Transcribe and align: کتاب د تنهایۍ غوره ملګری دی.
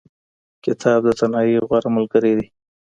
کتاب 0.65 0.99
د 1.05 1.09
تنهایۍ 1.19 1.55
غوره 1.67 1.89
ملګری 1.95 2.33
دی. 2.37 2.47